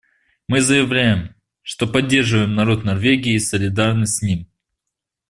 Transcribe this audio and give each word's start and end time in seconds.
Мы 0.47 0.61
заявляем, 0.61 1.35
что 1.61 1.85
поддерживаем 1.85 2.55
народ 2.55 2.83
Норвегии 2.83 3.35
и 3.35 3.39
солидарны 3.39 4.07
с 4.07 4.23
ним. 4.23 4.49